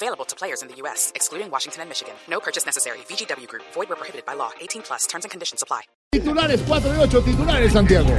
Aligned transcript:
Available 0.00 0.24
to 0.26 0.36
players 0.36 0.62
in 0.62 0.68
the 0.68 0.76
U.S., 0.82 1.10
excluding 1.16 1.50
Washington 1.50 1.82
and 1.82 1.88
Michigan. 1.88 2.14
No 2.30 2.38
purchase 2.38 2.64
necessary. 2.64 2.98
VGW 3.08 3.48
Group. 3.48 3.64
Void 3.74 3.88
where 3.88 3.96
prohibited 3.96 4.24
by 4.24 4.34
law. 4.34 4.50
18 4.60 4.82
plus. 4.82 5.08
Terms 5.08 5.24
and 5.24 5.30
conditions 5.32 5.60
apply. 5.60 5.82
Titulares 6.12 6.60
4 6.68 6.92
de 6.92 6.98
8, 7.00 7.24
titulares 7.24 7.72
Santiago. 7.72 8.14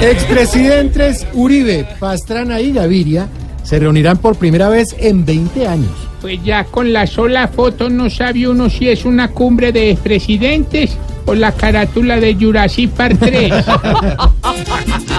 Expresidentes 0.00 1.26
Uribe, 1.32 1.88
Pastrana 1.98 2.60
y 2.60 2.72
Gaviria 2.72 3.28
se 3.64 3.80
reunirán 3.80 4.18
por 4.18 4.36
primera 4.36 4.68
vez 4.68 4.94
en 4.96 5.24
20 5.24 5.66
años. 5.66 5.90
Pues 6.20 6.40
ya 6.44 6.62
con 6.64 6.92
la 6.92 7.08
sola 7.08 7.48
foto 7.48 7.90
no 7.90 8.08
sabe 8.10 8.46
uno 8.46 8.70
si 8.70 8.88
es 8.90 9.04
una 9.04 9.32
cumbre 9.32 9.72
de 9.72 9.98
presidentes 10.00 10.96
o 11.24 11.34
la 11.34 11.50
carátula 11.50 12.20
de 12.20 12.36
Jurassic 12.36 12.90
Park 12.92 13.16
3. 13.18 13.52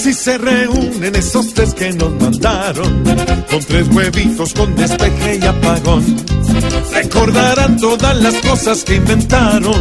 Si 0.00 0.14
se 0.14 0.38
reúnen 0.38 1.14
esos 1.14 1.52
tres 1.52 1.74
que 1.74 1.92
nos 1.92 2.10
mandaron, 2.14 3.04
con 3.50 3.60
tres 3.60 3.86
huevitos 3.88 4.54
con 4.54 4.74
despeje 4.74 5.38
y 5.42 5.44
apagón, 5.44 6.16
recordarán 6.90 7.76
todas 7.76 8.16
las 8.16 8.34
cosas 8.36 8.82
que 8.82 8.96
inventaron 8.96 9.74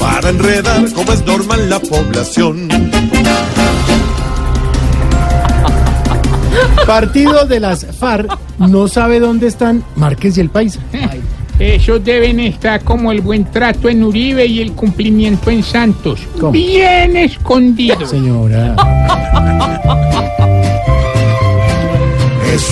para 0.00 0.30
enredar 0.30 0.92
como 0.92 1.12
es 1.12 1.24
normal 1.24 1.70
la 1.70 1.78
población. 1.78 2.68
Partido 6.84 7.46
de 7.46 7.60
las 7.60 7.86
FARC 7.86 8.36
no 8.58 8.88
sabe 8.88 9.20
dónde 9.20 9.46
están 9.46 9.84
Márquez 9.94 10.38
y 10.38 10.40
el 10.40 10.50
Paisa. 10.50 10.80
Esos 11.60 12.04
deben 12.04 12.40
estar 12.40 12.82
como 12.82 13.12
el 13.12 13.20
buen 13.20 13.44
trato 13.44 13.88
en 13.88 14.02
Uribe 14.02 14.44
y 14.44 14.60
el 14.60 14.72
cumplimiento 14.72 15.50
en 15.50 15.62
Santos. 15.62 16.18
¿Cómo? 16.40 16.50
Bien 16.50 17.16
escondidos. 17.16 18.10
Señora. 18.10 18.74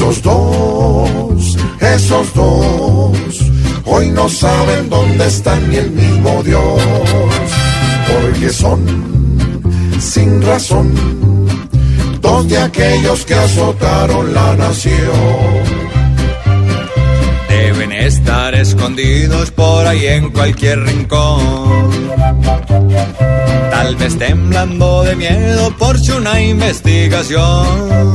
Esos 0.01 0.23
dos, 0.23 1.59
esos 1.79 2.33
dos, 2.33 3.19
hoy 3.85 4.09
no 4.09 4.31
saben 4.31 4.89
dónde 4.89 5.27
están 5.27 5.69
ni 5.69 5.77
el 5.77 5.91
mismo 5.91 6.43
Dios, 6.43 6.83
porque 8.09 8.49
son, 8.49 8.81
sin 10.01 10.41
razón, 10.41 10.95
dos 12.23 12.49
de 12.49 12.57
aquellos 12.57 13.27
que 13.27 13.35
azotaron 13.35 14.33
la 14.33 14.57
nación. 14.57 14.95
Deben 17.51 17.93
estar 17.93 18.55
escondidos 18.55 19.51
por 19.51 19.87
ahí 19.87 20.07
en 20.07 20.31
cualquier 20.31 20.83
rincón. 20.83 21.91
Tal 23.71 23.97
vez 23.97 24.17
temblando 24.17 25.03
de 25.03 25.15
miedo 25.15 25.77
por 25.77 25.99
si 26.01 26.13
una 26.13 26.41
investigación. 26.41 28.11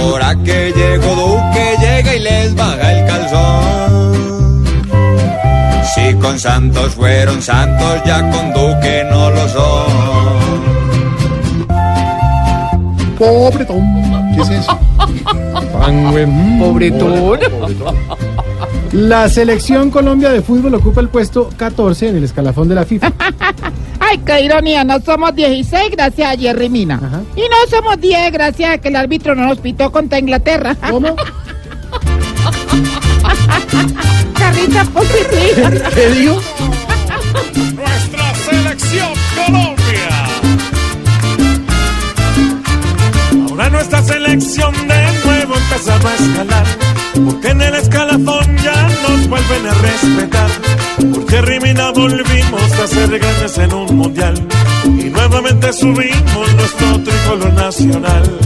Ahora 0.00 0.34
que 0.44 0.72
llegó 0.74 1.14
Duque, 1.14 1.76
llega 1.80 2.16
y 2.16 2.20
les 2.20 2.54
baja 2.54 2.92
el 2.92 3.06
calzón. 3.06 4.64
Si 5.94 6.14
con 6.14 6.38
Santos 6.38 6.94
fueron 6.94 7.42
santos, 7.42 8.00
ya 8.06 8.20
con 8.30 8.52
Duque 8.52 9.04
no 9.10 9.30
lo 9.30 9.48
son. 9.48 10.40
Pobretón. 13.18 14.34
¿Qué 14.34 14.40
es 14.40 14.50
eso? 14.50 14.78
Pobretón. 16.58 17.38
La 18.92 19.28
selección 19.28 19.90
Colombia 19.90 20.30
de 20.30 20.40
fútbol 20.40 20.74
ocupa 20.74 21.00
el 21.00 21.08
puesto 21.08 21.50
14 21.56 22.08
en 22.08 22.16
el 22.16 22.24
escalafón 22.24 22.68
de 22.68 22.74
la 22.74 22.84
FIFA. 22.84 23.12
Ay, 24.10 24.18
qué 24.26 24.42
ironía, 24.42 24.82
no 24.82 25.00
somos 25.00 25.32
16 25.36 25.92
gracias 25.92 26.34
a 26.34 26.36
Jerry 26.36 26.68
Mina. 26.68 26.96
Ajá. 26.96 27.22
Y 27.36 27.42
no 27.42 27.56
somos 27.70 28.00
10 28.00 28.32
gracias 28.32 28.70
a 28.74 28.78
que 28.78 28.88
el 28.88 28.96
árbitro 28.96 29.36
no 29.36 29.46
nos 29.46 29.58
pitó 29.58 29.92
contra 29.92 30.18
Inglaterra. 30.18 30.74
¿Cómo? 30.90 31.14
Carrita 34.36 34.84
positiva. 34.86 35.70
¿Qué 35.94 36.08
digo? 36.10 36.40
Nuestra 37.76 38.34
selección 38.34 39.10
Colombia. 39.46 40.08
Ahora 43.48 43.70
nuestra 43.70 44.02
selección 44.02 44.74
de 44.88 45.12
nuevo 45.24 45.54
empezaba 45.54 46.10
a 46.10 46.14
escalar. 46.16 46.66
Porque 47.14 47.48
en 47.48 47.60
el 47.60 47.74
escalafón 47.74 48.56
ya 48.58 48.88
nos 49.08 49.28
vuelven 49.28 49.66
a 49.66 49.74
respetar. 49.74 50.50
Por 51.12 51.30
Jerry 51.30 51.60
Mina 51.60 51.90
volvimos 51.90 52.72
a 52.82 52.86
ser 52.86 53.18
grandes 53.18 53.58
en 53.58 53.72
un 53.72 53.96
mundial. 53.96 54.48
Y 54.84 55.04
nuevamente 55.04 55.72
subimos 55.72 56.54
nuestro 56.54 57.02
tricolor 57.02 57.52
nacional. 57.54 58.38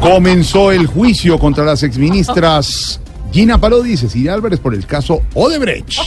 Comenzó 0.00 0.72
el 0.72 0.86
juicio 0.86 1.38
contra 1.38 1.64
las 1.64 1.82
exministras 1.82 3.00
Gina 3.32 3.58
Parodi 3.58 3.92
y 3.92 3.96
Cecilia 3.96 4.34
Álvarez 4.34 4.60
por 4.60 4.74
el 4.74 4.86
caso 4.86 5.22
Odebrecht. 5.34 5.98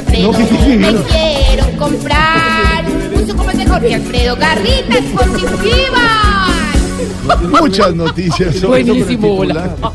Alfredo. 0.00 0.32
Me 0.32 0.94
quiero 1.04 1.78
comprar 1.78 2.84
un 3.14 3.26
el 3.26 3.58
de 3.58 3.66
Jorge 3.66 3.94
Alfredo. 3.94 4.36
Garritas 4.36 5.04
positivas. 5.14 6.56
Muchas 7.60 7.94
noticias. 7.94 8.62
Buenísimo, 8.66 9.06
Titular. 9.42 9.76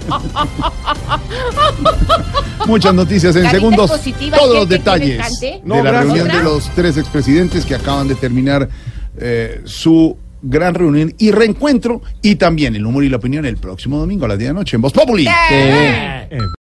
Muchas 2.68 2.94
noticias 2.94 3.36
en 3.36 3.50
segundos. 3.50 3.90
Todos 3.90 4.02
los 4.02 4.14
¿quiere 4.18 4.40
que 4.40 4.50
le 4.50 4.66
detalles 4.68 5.40
de 5.40 5.62
la 5.66 5.82
gracias. 5.82 6.04
reunión 6.06 6.28
de 6.28 6.44
los 6.44 6.70
tres 6.76 6.98
expresidentes 6.98 7.66
que 7.66 7.76
acaban 7.76 8.08
de 8.08 8.16
terminar 8.16 8.70
eh, 9.18 9.62
su 9.66 10.18
gran 10.44 10.74
reunión 10.74 11.14
y 11.18 11.32
reencuentro 11.32 12.02
y 12.22 12.36
también 12.36 12.76
el 12.76 12.86
humor 12.86 13.04
y 13.04 13.10
la 13.10 13.18
opinión 13.18 13.46
el 13.46 13.58
próximo 13.58 14.00
domingo 14.00 14.26
a 14.26 14.30
las 14.30 14.38
10 14.38 14.50
de 14.50 14.54
la 14.54 14.60
noche 14.60 14.76
en 14.76 14.82
Voz 14.82 14.94
Populi. 14.94 15.28
Eh. 15.52 16.28